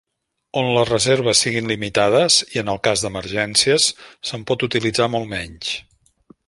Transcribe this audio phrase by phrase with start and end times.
[0.61, 3.91] On les reserves siguin limitades, i en el cas d'emergències,
[4.31, 5.75] se'n pot utilitzar molt menys.